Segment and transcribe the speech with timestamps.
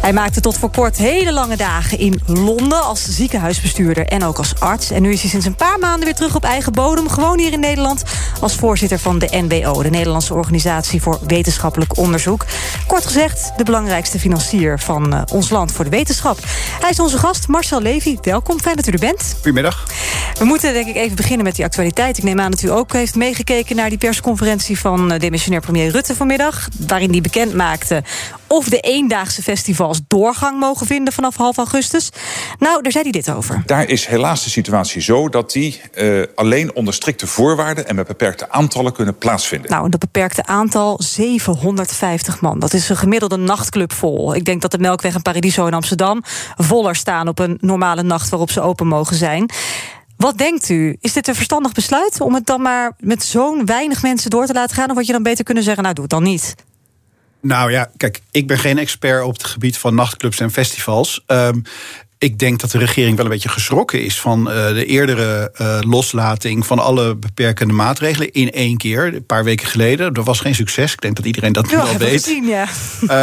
[0.00, 4.60] Hij maakte tot voor kort hele lange dagen in Londen als ziekenhuisbestuurder en ook als
[4.60, 4.90] arts.
[4.90, 7.52] En nu is hij sinds een paar maanden weer terug op eigen bodem, gewoon hier
[7.52, 8.02] in Nederland,
[8.40, 12.44] als voorzitter van de NWO, de Nederlandse Organisatie voor Wetenschappelijk Onderzoek.
[12.86, 16.38] Kort gezegd, de belangrijkste financier van uh, ons land voor de wetenschap.
[16.80, 18.16] Hij is onze gast, Marcel Levy.
[18.22, 19.34] Welkom, fijn dat u er bent.
[19.34, 19.86] Goedemiddag.
[20.38, 22.18] We moeten denk ik even beginnen met die actualiteit.
[22.18, 25.90] Ik neem aan dat u ook heeft meegekeken naar die persconferentie van uh, demissionair premier
[25.90, 28.02] Rutte vanmiddag, waarin hij bekend maakte
[28.52, 32.10] of de eendaagse festivals doorgang mogen vinden vanaf half augustus.
[32.58, 33.62] Nou, daar zei hij dit over.
[33.66, 38.06] Daar is helaas de situatie zo dat die uh, alleen onder strikte voorwaarden en met
[38.06, 39.70] beperkte aantallen kunnen plaatsvinden.
[39.70, 42.58] Nou, dat beperkte aantal 750 man.
[42.58, 44.34] Dat is een gemiddelde nachtclub vol.
[44.34, 46.22] Ik denk dat de Melkweg en Paradiso in Amsterdam
[46.56, 49.50] voller staan op een normale nacht waarop ze open mogen zijn.
[50.16, 50.96] Wat denkt u?
[51.00, 54.52] Is dit een verstandig besluit om het dan maar met zo'n weinig mensen door te
[54.52, 54.90] laten gaan?
[54.90, 56.54] Of had je dan beter kunnen zeggen, nou doe het dan niet?
[57.40, 61.24] Nou ja, kijk, ik ben geen expert op het gebied van nachtclubs en festivals.
[61.26, 61.62] Um,
[62.22, 65.78] ik denk dat de regering wel een beetje geschrokken is van uh, de eerdere uh,
[65.80, 70.14] loslating van alle beperkende maatregelen in één keer, een paar weken geleden.
[70.14, 70.92] Dat was geen succes.
[70.92, 72.24] Ik denk dat iedereen dat nu ja, wel weet.
[72.24, 72.68] Gezien, ja.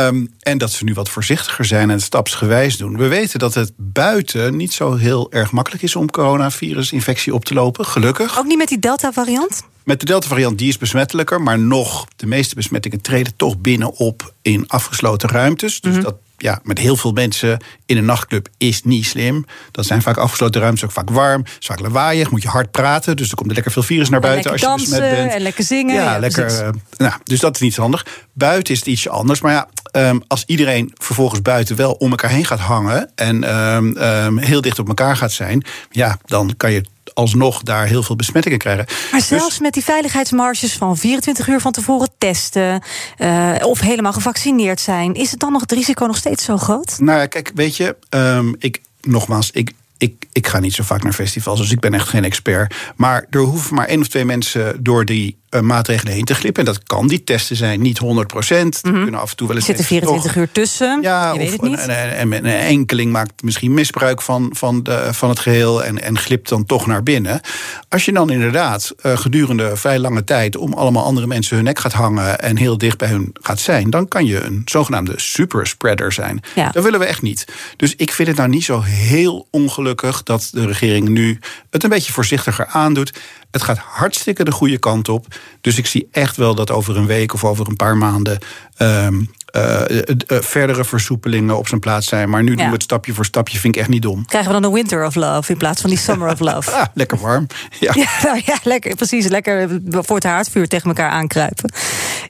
[0.08, 2.98] um, en dat ze nu wat voorzichtiger zijn en het stapsgewijs doen.
[2.98, 7.53] We weten dat het buiten niet zo heel erg makkelijk is om coronavirusinfectie op te
[7.53, 8.38] lopen, gelukkig.
[8.38, 9.64] Ook niet met die Delta-variant?
[9.84, 14.34] Met de Delta-variant, die is besmettelijker, maar nog, de meeste besmettingen treden toch binnen op
[14.42, 15.81] in afgesloten ruimtes.
[15.81, 16.06] Dus mm -hmm.
[16.06, 19.46] dat ja, met heel veel mensen in een nachtclub is niet slim.
[19.72, 23.18] Dat zijn vaak afgesloten ruimtes, ook vaak warm, vaak lawaaiig, moet je hard praten.
[23.18, 25.32] Dus er komt er lekker veel virus naar buiten als je dansen, besmet bent.
[25.32, 25.96] En lekker zingen.
[25.96, 26.64] Ja, ja lekker.
[26.64, 28.06] Uh, nou, dus dat is niet zo handig.
[28.34, 29.42] Buiten is het ietsje anders.
[29.42, 29.68] Maar ja,
[30.10, 34.62] um, als iedereen vervolgens buiten wel om elkaar heen gaat hangen en um, um, heel
[34.62, 36.84] dicht op elkaar gaat zijn, ja, dan kan je
[37.17, 38.85] alsnog daar heel veel besmettingen krijgen.
[39.11, 42.81] Maar zelfs dus, met die veiligheidsmarges van 24 uur van tevoren testen...
[43.17, 45.13] Uh, of helemaal gevaccineerd zijn...
[45.13, 47.00] is het dan nog het risico nog steeds zo groot?
[47.00, 49.51] Nou ja, kijk, weet je, um, ik, nogmaals...
[49.51, 52.75] ik ik, ik ga niet zo vaak naar festivals, dus ik ben echt geen expert.
[52.95, 56.66] Maar er hoeven maar één of twee mensen door die maatregelen heen te glippen.
[56.66, 57.08] En dat kan.
[57.08, 58.80] Die testen zijn niet 100 procent.
[58.84, 59.03] Mm -hmm.
[59.03, 59.66] kunnen af en toe wel eens.
[59.66, 61.02] Zitten 24 toch, uur tussen.
[61.02, 61.88] Ja, je weet of het niet.
[61.88, 65.84] Een, een, een, enkeling maakt misschien misbruik van, van, de, van het geheel.
[65.84, 67.41] En, en glipt dan toch naar binnen.
[67.90, 70.58] Als je dan inderdaad uh, gedurende vrij lange tijd.
[70.58, 72.40] om allemaal andere mensen hun nek gaat hangen.
[72.40, 73.90] en heel dicht bij hun gaat zijn.
[73.90, 76.41] dan kan je een zogenaamde superspreader zijn.
[76.56, 76.69] Ja.
[76.69, 77.46] Dat willen we echt niet.
[77.78, 80.24] Dus ik vind het nou niet zo heel ongelukkig.
[80.24, 83.14] dat de regering nu het een beetje voorzichtiger aandoet.
[83.52, 85.25] Het gaat hartstikke de goede kant op.
[85.62, 88.38] Dus ik zie echt wel dat over een week of over een paar maanden.
[88.78, 92.30] Um, uh, uh, verdere versoepelingen op zijn plaats zijn.
[92.30, 92.56] Maar nu ja.
[92.56, 94.26] doen we het stapje voor stapje, vind ik echt niet dom.
[94.26, 96.72] Krijgen we dan een winter of love in plaats van die summer of love?
[96.81, 97.47] ah, lekker warm.
[97.80, 97.92] Ja.
[97.96, 99.28] Ja, nou ja, lekker, precies.
[99.28, 101.72] Lekker voor het haardvuur tegen elkaar aankruipen.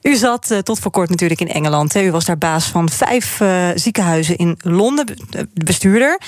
[0.02, 1.92] U zat uh, tot voor kort natuurlijk in Engeland.
[1.92, 2.02] Hè.
[2.02, 3.40] U was daar baas van vijf
[3.74, 6.20] ziekenhuizen in Londen, de bestuurder.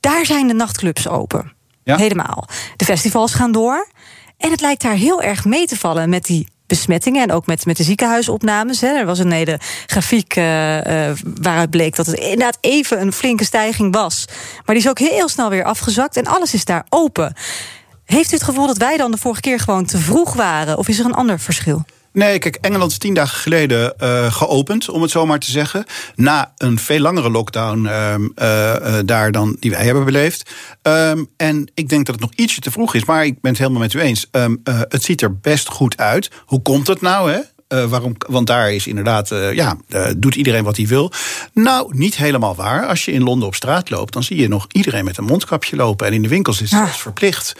[0.00, 1.52] Daar zijn de nachtclubs open.
[1.84, 1.96] Ja?
[1.96, 2.48] Helemaal.
[2.76, 3.88] De festivals gaan door.
[4.42, 7.64] En het lijkt daar heel erg mee te vallen met die besmettingen en ook met,
[7.64, 8.80] met de ziekenhuisopnames.
[8.80, 8.86] Hè.
[8.86, 11.10] Er was een hele grafiek uh, uh,
[11.40, 14.24] waaruit bleek dat het inderdaad even een flinke stijging was.
[14.54, 17.34] Maar die is ook heel snel weer afgezakt en alles is daar open.
[18.04, 20.78] Heeft u het gevoel dat wij dan de vorige keer gewoon te vroeg waren?
[20.78, 21.84] Of is er een ander verschil?
[22.12, 25.84] Nee, kijk, Engeland is tien dagen geleden uh, geopend, om het zo maar te zeggen.
[26.14, 30.50] Na een veel langere lockdown uh, uh, daar dan die wij hebben beleefd.
[30.82, 33.60] Um, en ik denk dat het nog ietsje te vroeg is, maar ik ben het
[33.60, 34.26] helemaal met u eens.
[34.30, 36.30] Um, het ziet er best goed uit.
[36.44, 37.40] Hoe komt het nou, hè?
[37.72, 41.12] Uh, waarom, want daar is inderdaad, uh, ja, uh, doet iedereen wat hij wil.
[41.52, 42.86] Nou, niet helemaal waar.
[42.86, 45.76] Als je in Londen op straat loopt, dan zie je nog iedereen met een mondkapje
[45.76, 46.06] lopen.
[46.06, 46.88] En in de winkels is het ah.
[46.88, 47.56] verplicht.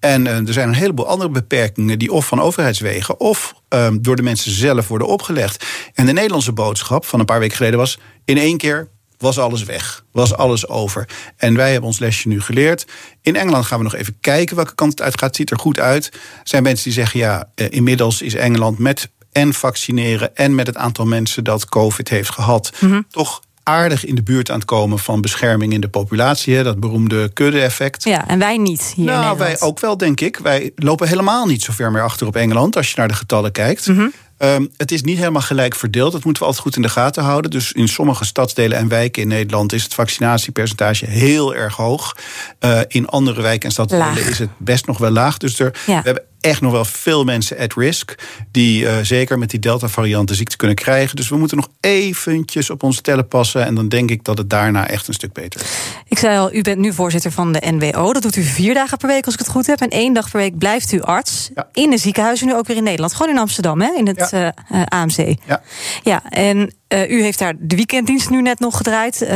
[0.00, 4.22] En er zijn een heleboel andere beperkingen die of van overheidswegen of ehm, door de
[4.22, 5.64] mensen zelf worden opgelegd.
[5.94, 8.88] En de Nederlandse boodschap van een paar weken geleden was: in één keer
[9.18, 10.04] was alles weg.
[10.12, 11.08] Was alles over.
[11.36, 12.86] En wij hebben ons lesje nu geleerd.
[13.22, 15.28] In Engeland gaan we nog even kijken welke kant het uit gaat.
[15.28, 16.06] Het ziet er goed uit.
[16.12, 20.76] Er zijn mensen die zeggen: ja, inmiddels is Engeland met en vaccineren en met het
[20.76, 23.06] aantal mensen dat COVID heeft gehad, mm -hmm.
[23.10, 26.54] toch aardig in de buurt aan het komen van bescherming in de populatie.
[26.54, 28.04] Hè, dat beroemde kudde-effect.
[28.04, 30.38] Ja, en wij niet hier Nou, in wij ook wel, denk ik.
[30.38, 33.52] Wij lopen helemaal niet zo ver meer achter op Engeland als je naar de getallen
[33.52, 33.86] kijkt.
[33.86, 34.12] Mm -hmm.
[34.38, 36.12] Um, het is niet helemaal gelijk verdeeld.
[36.12, 37.50] Dat moeten we altijd goed in de gaten houden.
[37.50, 42.16] Dus in sommige stadsdelen en wijken in Nederland is het vaccinatiepercentage heel erg hoog.
[42.60, 44.28] Uh, in andere wijken en stadsdelen laag.
[44.28, 45.36] is het best nog wel laag.
[45.36, 46.02] Dus er, ja.
[46.02, 48.14] we hebben echt nog wel veel mensen at risk.
[48.50, 51.16] Die uh, zeker met die Delta-variant de ziekte kunnen krijgen.
[51.16, 53.64] Dus we moeten nog eventjes op onze tellen passen.
[53.64, 55.66] En dan denk ik dat het daarna echt een stuk beter is.
[56.08, 58.12] Ik zei al, u bent nu voorzitter van de NWO.
[58.12, 59.80] Dat doet u vier dagen per week als ik het goed heb.
[59.80, 61.50] En één dag per week blijft u arts.
[61.54, 61.68] Ja.
[61.72, 63.14] In de ziekenhuizen, nu ook weer in Nederland.
[63.14, 63.92] Gewoon in Amsterdam, hè?
[63.96, 64.54] in het ja.
[64.72, 65.36] uh, AMC.
[65.46, 65.62] Ja,
[66.02, 69.26] ja en uh, u heeft daar de weekenddienst nu net nog gedraaid.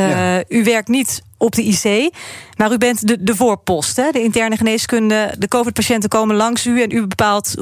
[0.48, 2.14] U werkt niet op de IC.
[2.56, 4.10] Maar u bent de, de voorpost, hè?
[4.10, 5.34] de interne geneeskunde.
[5.38, 7.54] De COVID-patiënten komen langs u en u bepaalt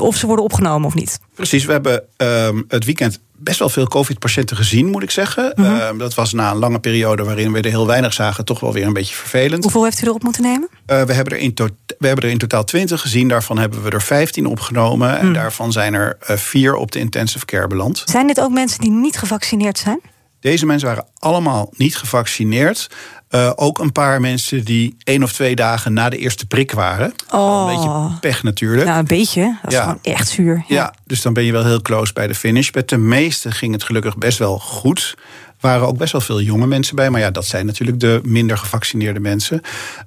[0.00, 1.18] of ze worden opgenomen of niet.
[1.34, 5.52] Precies, we hebben um, het weekend best wel veel COVID-patiënten gezien, moet ik zeggen.
[5.54, 5.74] Mm -hmm.
[5.74, 8.72] uh, dat was na een lange periode waarin we er heel weinig zagen, toch wel
[8.72, 9.62] weer een beetje vervelend.
[9.62, 10.68] Hoeveel heeft u erop moeten nemen?
[10.86, 11.54] Uh, we, hebben er in
[11.98, 13.28] we hebben er in totaal 20 gezien.
[13.28, 15.08] Daarvan hebben we er 15 opgenomen.
[15.08, 15.14] Mm.
[15.14, 18.02] En daarvan zijn er uh, vier op de intensive care beland.
[18.04, 20.00] Zijn dit ook mensen die niet gevaccineerd zijn?
[20.42, 22.90] Deze mensen waren allemaal niet gevaccineerd.
[23.30, 27.12] Uh, ook een paar mensen die één of twee dagen na de eerste prik waren.
[27.30, 27.68] Oh.
[27.68, 28.86] Een beetje pech natuurlijk.
[28.86, 29.58] Ja, een beetje.
[29.62, 29.82] Dat is ja.
[29.82, 30.64] gewoon echt zuur.
[30.68, 30.74] Ja.
[30.74, 30.94] ja.
[31.04, 32.70] dus dan ben je wel heel close bij de finish.
[32.70, 35.14] Met de meeste ging het gelukkig best wel goed
[35.62, 37.10] waren ook best wel veel jonge mensen bij.
[37.10, 39.60] Maar ja, dat zijn natuurlijk de minder gevaccineerde mensen.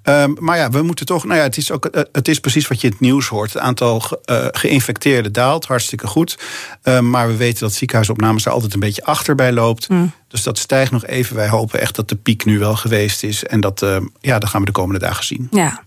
[0.04, 1.24] Um, maar ja, we moeten toch.
[1.24, 3.54] Nou ja, het is, ook, uh, het is precies wat je in het nieuws hoort.
[3.54, 6.38] Het aantal uh, geïnfecteerden daalt hartstikke goed.
[6.84, 9.90] Um, maar we weten dat ziekenhuisopnames er altijd een beetje achter bij loopt.
[9.90, 10.12] Mm.
[10.36, 11.36] Dus dat stijgt nog even.
[11.36, 13.44] Wij hopen echt dat de piek nu wel geweest is.
[13.44, 15.48] En dat, uh, ja, dat gaan we de komende dagen zien.
[15.52, 15.84] Ja.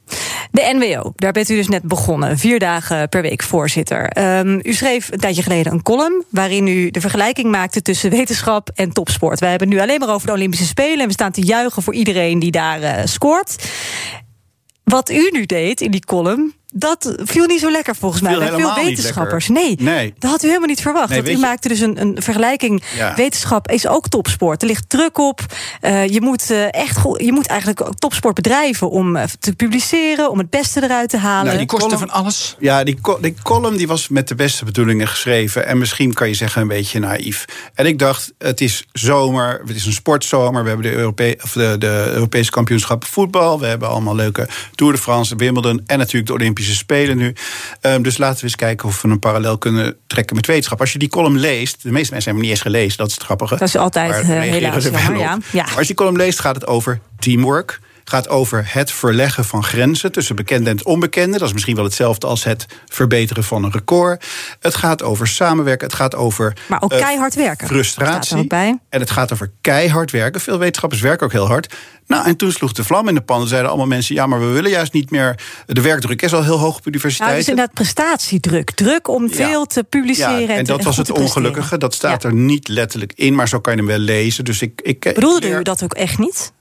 [0.51, 2.39] De NWO, daar bent u dus net begonnen.
[2.39, 4.19] Vier dagen per week voorzitter.
[4.39, 6.25] Um, u schreef een tijdje geleden een column...
[6.31, 9.41] waarin u de vergelijking maakte tussen wetenschap en topsport.
[9.41, 11.01] Wij hebben nu alleen maar over de Olympische Spelen...
[11.01, 13.69] en we staan te juichen voor iedereen die daar uh, scoort.
[14.85, 18.53] Wat u nu deed in die column, dat viel niet zo lekker volgens mij bij
[18.53, 19.49] veel wetenschappers.
[19.49, 21.09] Nee, nee, dat had u helemaal niet verwacht.
[21.09, 21.39] Nee, u je...
[21.39, 22.83] maakte dus een, een vergelijking.
[22.97, 23.15] Ja.
[23.15, 24.63] Wetenschap is ook topsport.
[24.63, 25.41] Er ligt druk op.
[25.83, 30.31] Uh, je, moet, uh, echt je moet eigenlijk ook topsport bedrijven om uh, te publiceren,
[30.31, 31.45] om het beste eruit te halen.
[31.45, 32.57] Nou, die kosten column, van alles.
[32.59, 35.67] Ja, die, die column die was met de beste bedoelingen geschreven.
[35.67, 37.45] En misschien kan je zeggen een beetje naïef.
[37.75, 40.63] En ik dacht, het is zomer, het is een sportzomer.
[40.63, 43.61] We hebben de, Europe of de, de Europese kampioenschappen voetbal.
[43.61, 47.35] We hebben allemaal leuke Tour de France, Wimbledon en natuurlijk de Olympische Spelen nu.
[47.81, 50.81] Um, dus laten we eens kijken of we een parallel kunnen trekken met wetenschap.
[50.81, 53.15] Als je die column leest, de meeste mensen hebben hem niet eens gelezen, dat is
[53.15, 53.57] het grappige.
[53.57, 55.39] Dat is altijd uh, helaas jammer, ja.
[55.53, 55.63] ja.
[55.63, 59.65] Maar als je die column leest, gaat het over teamwork gaat over het verleggen van
[59.65, 61.39] grenzen tussen bekende en onbekende.
[61.39, 64.27] Dat is misschien wel hetzelfde als het verbeteren van een record.
[64.61, 65.87] Het gaat over samenwerken.
[65.87, 66.57] Het gaat over.
[66.67, 67.67] Maar ook keihard werken.
[67.67, 68.49] Frustratie.
[68.89, 70.41] En het gaat over keihard werken.
[70.41, 71.75] Veel wetenschappers werken ook heel hard.
[72.07, 73.47] Nou, en toen sloeg de vlam in de pan.
[73.47, 75.39] zeiden allemaal mensen: ja, maar we willen juist niet meer.
[75.67, 77.27] De werkdruk is al heel hoog op universiteiten.
[77.27, 78.71] Nou, dus inderdaad prestatiedruk.
[78.71, 80.41] Druk om veel te publiceren.
[80.41, 81.79] Ja, en, dat was het ongelukkige.
[81.79, 82.29] Dat staat ja.
[82.29, 84.45] er niet letterlijk in, maar zo kan je hem wel lezen.
[84.45, 86.53] Dus ik, ik, Bedoelde ik, u dat ook echt niet?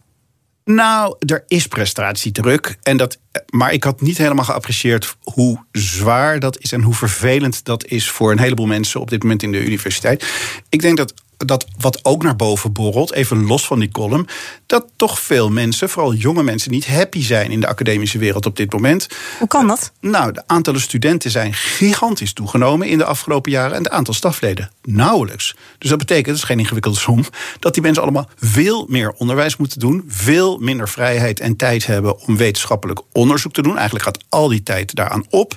[0.67, 2.77] Nou, er is prestatiedruk.
[2.83, 3.19] En dat,
[3.49, 8.09] maar ik had niet helemaal geapprecieerd hoe zwaar dat is en hoe vervelend dat is
[8.09, 10.25] voor een heleboel mensen op dit moment in de universiteit.
[10.69, 14.27] Ik denk dat dat wat ook naar boven borrelt, even los van die column,
[14.65, 18.55] dat toch veel mensen, vooral jonge mensen, niet happy zijn in de academische wereld op
[18.55, 19.07] dit moment.
[19.39, 19.91] Hoe kan dat?
[20.01, 24.13] Uh, nou, de aantallen studenten zijn gigantisch toegenomen in de afgelopen jaren en het aantal
[24.13, 25.55] stafleden nauwelijks.
[25.77, 27.23] Dus dat betekent, dat is geen ingewikkelde som,
[27.59, 32.19] dat die mensen allemaal veel meer onderwijs moeten doen, veel minder vrijheid en tijd hebben
[32.19, 33.75] om wetenschappelijk onderzoek te doen.
[33.75, 35.55] Eigenlijk gaat al die tijd daaraan op.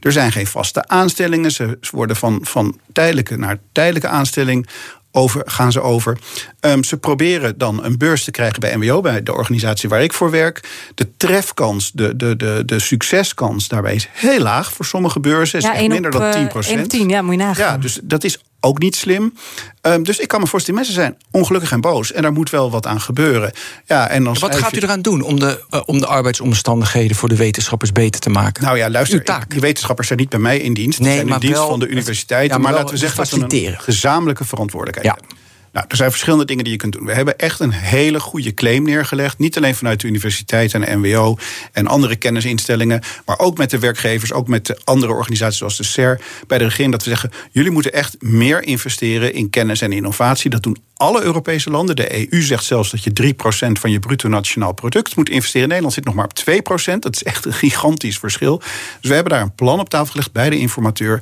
[0.00, 4.66] Er zijn geen vaste aanstellingen, ze worden van, van tijdelijke naar tijdelijke aanstelling
[5.12, 6.18] over, gaan ze over.
[6.60, 10.12] Um, ze proberen dan een beurs te krijgen bij MWO, bij de organisatie waar ik
[10.12, 10.68] voor werk.
[10.94, 15.58] De trefkans, de, de, de, de succeskans daarbij is heel laag voor sommige beurzen.
[15.58, 16.90] Is ja, echt minder op, dan 10 procent.
[16.90, 17.72] 10, ja, moet je nagaan.
[17.72, 19.34] Ja, dus dat is ook niet slim.
[19.82, 22.12] Um, dus ik kan me voorstellen, mensen zijn ongelukkig en boos.
[22.12, 23.52] En daar moet wel wat aan gebeuren.
[23.86, 27.28] Ja, en dan wat gaat u eraan doen om de, uh, om de arbeidsomstandigheden voor
[27.28, 28.62] de wetenschappers beter te maken?
[28.64, 29.50] Nou ja, luister, Uw taak.
[29.50, 30.98] Die wetenschappers zijn niet bij mij in dienst.
[30.98, 32.50] Nee, die zijn in dienst wel, van de universiteit.
[32.50, 35.20] Ja, maar, laten we zeggen dat we een gezamenlijke verantwoordelijkheid ja.
[35.20, 35.41] hebben.
[35.72, 37.06] Nou, er zijn verschillende dingen die je kunt doen.
[37.06, 39.38] We hebben echt een hele goede claim neergelegd.
[39.38, 41.36] Niet alleen vanuit de universiteit en de NWO
[41.72, 43.02] en andere kennisinstellingen.
[43.26, 46.20] Maar ook met de werkgevers, ook met de andere organisaties zoals de SER.
[46.46, 50.50] Bij de regering dat we zeggen: jullie moeten echt meer investeren in kennis en innovatie.
[50.50, 51.96] Dat doen alle Europese landen.
[51.96, 53.34] De EU zegt zelfs dat je
[53.68, 55.68] 3% van je bruto nationaal product moet investeren.
[55.68, 56.98] Nederland zit nog maar op 2%.
[56.98, 58.58] Dat is echt een gigantisch verschil.
[59.00, 61.20] Dus we hebben daar een plan op tafel gelegd bij de informateur.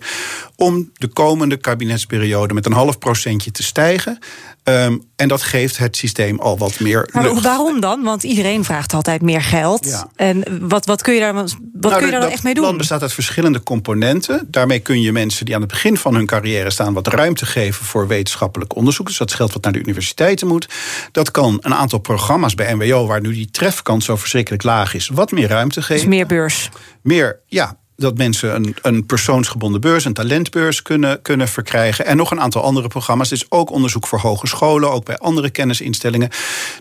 [0.56, 4.18] om de komende kabinetsperiode met een half procentje te stijgen.
[4.64, 7.08] Um, en dat geeft het systeem al wat meer.
[7.12, 7.42] Maar lucht.
[7.42, 8.02] waarom dan?
[8.02, 9.86] Want iedereen vraagt altijd meer geld.
[9.86, 10.08] Ja.
[10.16, 12.62] En wat, wat kun je daar, wat nou, kun je daar dan echt mee doen?
[12.62, 14.46] Het plan bestaat uit verschillende componenten.
[14.50, 16.92] Daarmee kun je mensen die aan het begin van hun carrière staan...
[16.92, 19.06] wat ruimte geven voor wetenschappelijk onderzoek.
[19.06, 20.68] Dus dat geldt wat naar de universiteiten moet.
[21.12, 23.06] Dat kan een aantal programma's bij NWO...
[23.06, 25.08] waar nu die trefkans zo verschrikkelijk laag is...
[25.08, 25.94] wat meer ruimte geven.
[25.94, 26.68] Dus meer beurs.
[27.02, 32.06] Meer, ja, dat mensen een, een persoonsgebonden beurs, een talentbeurs kunnen, kunnen verkrijgen.
[32.06, 33.32] En nog een aantal andere programma's.
[33.32, 36.28] Is ook onderzoek voor hogescholen, ook bij andere kennisinstellingen.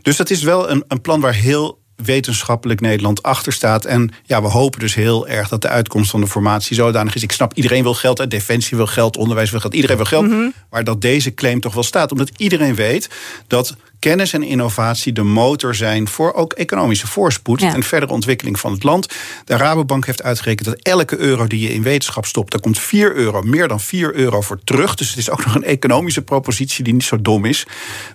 [0.02, 3.86] Dus dat is wel een, een plan waar heel wetenschappelijk Nederland achter staat.
[3.86, 7.24] En ja, we hopen dus heel erg dat de uitkomst van de formatie zodanig is.
[7.24, 10.28] Ik snap, iedereen wil geld, Defensie wil geld, onderwijs wil geld, iedereen wil geld.
[10.28, 10.50] Mhm.
[10.70, 12.12] Maar dat deze claim toch wel staat.
[12.12, 13.10] Omdat iedereen weet
[13.48, 18.72] dat kennis en innovatie de motor zijn voor ook economische voorspoed en verdere ontwikkeling van
[18.72, 19.14] het land.
[19.46, 23.16] De Rabobank heeft uitgerekend dat elke euro die je in wetenschap stopt, daar komt 4
[23.16, 24.96] euro, meer dan 4 euro voor terug.
[24.96, 27.66] Dus het is ook nog een economische propositie die niet zo dom is.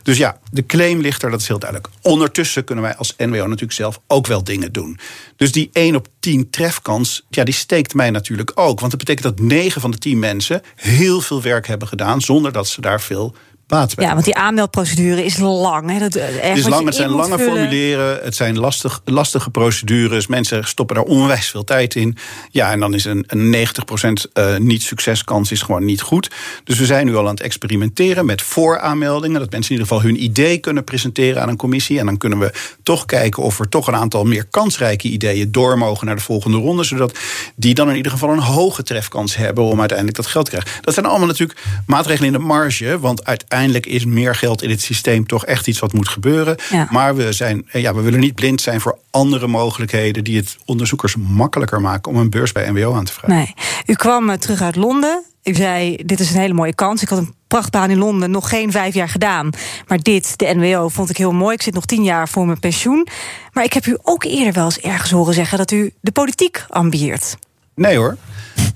[0.02, 1.92] Dus ja, de claim ligt er, dat is heel duidelijk.
[2.02, 4.98] Ondertussen kunnen wij als NWO natuurlijk zelf ook wel dingen doen.
[5.36, 8.80] Dus die 1 op 10 trefkans, ja, die steekt mij natuurlijk ook.
[8.80, 12.52] Want dat betekent dat 9 van de 10 mensen heel veel werk hebben gedaan zonder
[12.52, 13.34] dat ze daar veel
[13.66, 15.90] ja, want die aanmeldprocedure is lang.
[15.90, 15.98] Hè?
[15.98, 20.26] Dat, eh, het is lang, het zijn lange formulieren, het zijn lastig, lastige procedures.
[20.26, 22.16] Mensen stoppen daar onwijs veel tijd in.
[22.50, 23.68] Ja, en dan is een, een
[24.00, 26.30] 90% uh, niet-succeskans is gewoon niet goed.
[26.64, 29.40] Dus we zijn nu al aan het experimenteren met vooraanmeldingen.
[29.40, 31.98] Dat mensen in ieder geval hun idee kunnen presenteren aan een commissie.
[31.98, 32.52] En dan kunnen we
[32.82, 36.56] toch kijken of er toch een aantal meer kansrijke ideeën door mogen naar de volgende
[36.56, 36.84] ronde.
[36.84, 37.18] Zodat
[37.56, 40.82] die dan in ieder geval een hoge trefkans hebben om uiteindelijk dat geld te krijgen.
[40.82, 42.98] Dat zijn allemaal natuurlijk maatregelen in de marge.
[42.98, 46.56] Want uiteindelijk uiteindelijk is meer geld in het systeem toch echt iets wat moet gebeuren.
[46.90, 50.56] Maar we, zijn, eh, ja, we willen niet blind zijn voor andere mogelijkheden die het
[50.64, 53.36] onderzoekers makkelijker maken om een beurs bij NWO aan te vragen.
[53.36, 53.54] Nee.
[53.86, 55.24] U kwam eh, terug uit Londen.
[55.42, 57.02] U zei: Dit is een hele mooie kans.
[57.02, 59.50] Ik had een prachtbaan in Londen nog geen vijf jaar gedaan.
[59.86, 61.54] Maar dit, de NWO, vond ik heel mooi.
[61.54, 63.06] Ik zit nog tien jaar voor mijn pensioen.
[63.52, 66.64] Maar ik heb u ook eerder wel eens ergens horen zeggen dat u de politiek
[66.68, 67.36] ambieert.
[67.74, 68.16] Nee hoor.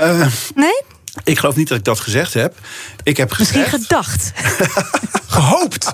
[0.03, 0.83] Uh, nee?
[1.25, 2.59] Ik geloof niet dat ik dat gezegd heb.
[3.03, 4.33] Ik heb gezegd, Misschien gedacht.
[5.39, 5.93] Gehoopt.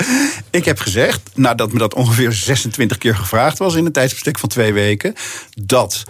[0.50, 4.48] ik heb gezegd, nadat me dat ongeveer 26 keer gevraagd was in een tijdsbestek van
[4.48, 5.14] twee weken,
[5.54, 6.04] dat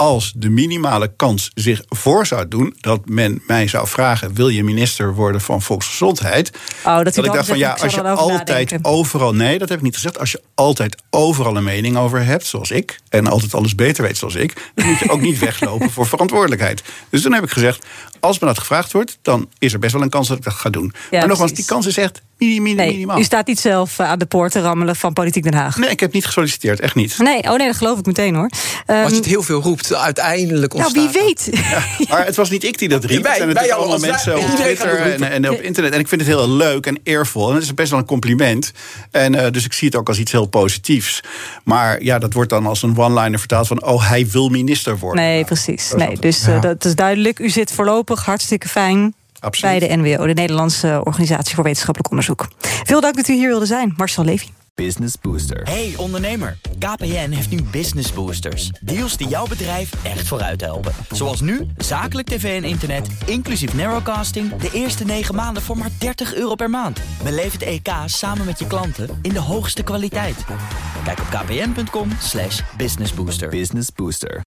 [0.00, 4.64] als de minimale kans zich voor zou doen dat men mij zou vragen: wil je
[4.64, 6.50] minister worden van Volksgezondheid?
[6.84, 9.84] Oh, dat, dat ik dacht van ja, als je altijd overal nee, dat heb ik
[9.84, 10.18] niet gezegd.
[10.18, 14.18] Als je altijd overal een mening over hebt, zoals ik, en altijd alles beter weet
[14.18, 16.82] zoals ik, dan moet je ook niet weglopen voor verantwoordelijkheid.
[17.10, 17.86] Dus toen heb ik gezegd:
[18.20, 20.52] als me dat gevraagd wordt, dan is er best wel een kans dat ik dat
[20.52, 20.92] ga doen.
[21.10, 23.18] maar nogmaals, die kans is echt minimaal.
[23.18, 25.76] U staat niet zelf eh, aan de poort te rammelen van Politiek Den Haag.
[25.76, 27.18] Nee, ik heb niet gesolliciteerd, echt niet.
[27.18, 28.50] Nee, oh nee, dat geloof ik meteen hoor.
[28.50, 31.50] Als je het ehm, heel veel roept, uiteindelijk ontstaat Nou, wie weet.
[32.08, 33.22] maar het was niet ik die dat riep.
[33.22, 35.92] Wij, het zijn natuurlijk allemaal mensen op Twitter en, en, op internet.
[35.92, 37.48] En ik vind het heel leuk en eervol.
[37.48, 38.72] En het is best wel een compliment.
[39.10, 41.20] En uh, dus ik zie het ook als iets heel positiefs.
[41.64, 43.84] Maar ja, dat wordt dan als een one-liner vertaald van...
[43.84, 45.24] oh, hij wil minister worden.
[45.24, 45.92] Nee, precies.
[45.96, 47.38] Nee, dus uh, dat is duidelijk.
[47.38, 49.78] U zit voorlopig hartstikke fijn Absoluut.
[49.78, 52.48] bij de NWO, de Nederlandse Organisatie voor Wetenschappelijk Onderzoek.
[52.60, 54.46] Veel dank dat u hier wilde zijn, Marcel Levy.
[54.74, 55.62] Business Booster.
[55.62, 58.70] Hey ondernemer, KPN heeft nu Business Boosters.
[58.80, 60.92] Deals die jouw bedrijf echt vooruit helpen.
[61.10, 64.56] Zoals nu, zakelijk tv en internet, inclusief narrowcasting...
[64.56, 67.00] de eerste 9 maanden voor maar 30 euro per maand.
[67.22, 70.44] Beleef het EK samen met je klanten in de hoogste kwaliteit.
[71.04, 72.08] Kijk op kpn.com
[72.76, 73.48] businessbooster.
[73.48, 74.42] Business Booster.